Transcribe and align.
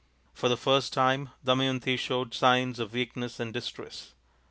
For 0.33 0.49
the 0.49 0.57
first 0.57 0.93
time 0.93 1.29
Damayanti 1.45 1.95
showed 1.95 2.33
signs 2.33 2.79
of 2.79 2.93
weakness 2.93 3.39
and 3.39 3.53
distress. 3.53 4.15